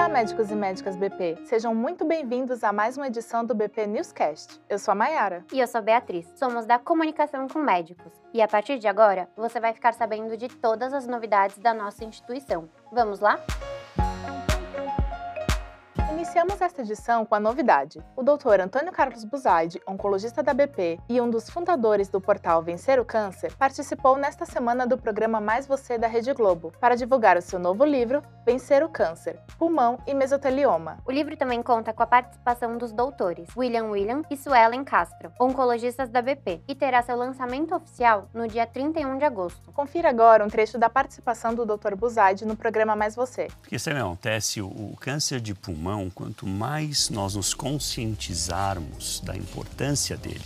[0.00, 1.36] Olá, médicos e médicas BP.
[1.44, 4.58] Sejam muito bem-vindos a mais uma edição do BP Newscast.
[4.66, 5.44] Eu sou a Mayara.
[5.52, 6.26] E eu sou a Beatriz.
[6.36, 8.10] Somos da Comunicação com Médicos.
[8.32, 12.02] E a partir de agora, você vai ficar sabendo de todas as novidades da nossa
[12.02, 12.66] instituição.
[12.90, 13.38] Vamos lá?
[16.40, 18.02] Iniciamos esta edição com a novidade.
[18.16, 18.62] O Dr.
[18.62, 23.54] Antônio Carlos Buzaide, oncologista da BP e um dos fundadores do portal Vencer o Câncer,
[23.58, 27.84] participou nesta semana do programa Mais Você da Rede Globo para divulgar o seu novo
[27.84, 30.96] livro, Vencer o Câncer, Pulmão e Mesotelioma.
[31.04, 36.08] O livro também conta com a participação dos doutores William William e Suelen Castro, oncologistas
[36.08, 39.70] da BP, e terá seu lançamento oficial no dia 31 de agosto.
[39.72, 41.94] Confira agora um trecho da participação do Dr.
[41.94, 43.48] Buzaide no programa Mais Você.
[43.60, 50.16] Porque sabe, acontece o, o câncer de pulmão quanto mais nós nos conscientizarmos da importância
[50.16, 50.40] dele,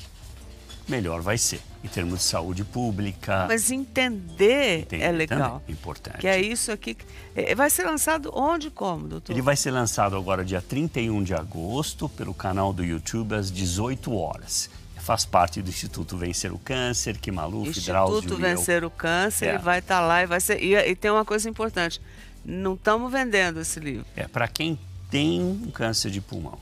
[0.89, 3.45] melhor vai ser em termos de saúde pública.
[3.47, 5.61] Mas entender, Entender é legal.
[5.61, 6.19] também importante.
[6.19, 6.97] Que é isso aqui.
[7.37, 9.33] É, Vai ser lançado onde e como, doutor?
[9.33, 14.15] Ele vai ser lançado agora dia 31 de agosto pelo canal do YouTube às 18
[14.15, 14.71] horas.
[14.97, 18.57] Faz parte do Instituto Vencer o Câncer, que Maluf, Drauzio Instituto e eu.
[18.57, 19.49] Vencer o Câncer, É.
[19.51, 20.63] ele vai estar lá e vai ser.
[20.63, 22.01] E, e tem uma coisa importante:
[22.43, 24.07] não estamos vendendo esse livro.
[24.17, 24.79] É para quem
[25.15, 26.59] tem um câncer de pulmão,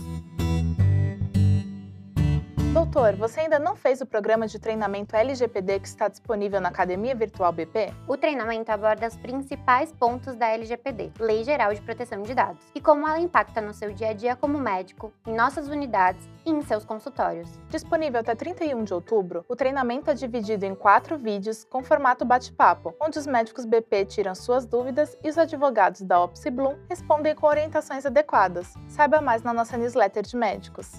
[2.73, 7.15] Doutor, você ainda não fez o programa de treinamento LGPD que está disponível na Academia
[7.15, 7.95] Virtual BP?
[8.07, 12.81] O treinamento aborda os principais pontos da LGPD, Lei Geral de Proteção de Dados, e
[12.81, 16.61] como ela impacta no seu dia a dia como médico, em nossas unidades e em
[16.61, 17.49] seus consultórios.
[17.71, 22.95] Disponível até 31 de outubro, o treinamento é dividido em quatro vídeos com formato bate-papo,
[23.01, 27.47] onde os médicos BP tiram suas dúvidas e os advogados da Opsi Bloom respondem com
[27.47, 28.75] orientações adequadas.
[28.89, 30.93] Saiba mais na nossa newsletter de médicos.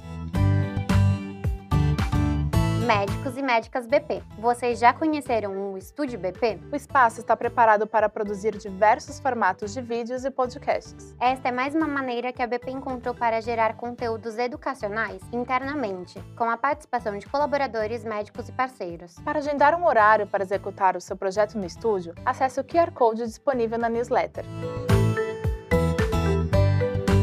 [2.89, 6.59] Médicos e médicas BP, vocês já conheceram o Estúdio BP?
[6.71, 11.15] O espaço está preparado para produzir diversos formatos de vídeos e podcasts.
[11.19, 16.45] Esta é mais uma maneira que a BP encontrou para gerar conteúdos educacionais internamente, com
[16.45, 19.19] a participação de colaboradores, médicos e parceiros.
[19.19, 23.23] Para agendar um horário para executar o seu projeto no estúdio, acesse o QR Code
[23.23, 24.43] disponível na newsletter.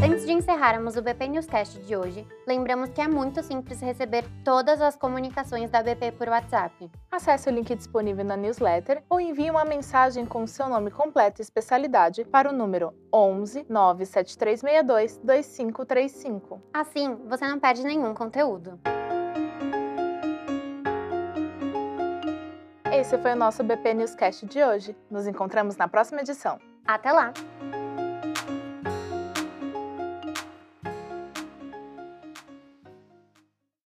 [0.05, 4.81] Antes de encerrarmos o BP Newscast de hoje, lembramos que é muito simples receber todas
[4.81, 6.91] as comunicações da BP por WhatsApp.
[7.11, 11.41] Acesse o link disponível na newsletter ou envie uma mensagem com o seu nome completo
[11.41, 16.63] e especialidade para o número 11 97362 2535.
[16.75, 18.79] Assim, você não perde nenhum conteúdo.
[22.93, 24.97] Esse foi o nosso BP Newscast de hoje.
[25.11, 26.59] Nos encontramos na próxima edição.
[26.87, 27.33] Até lá!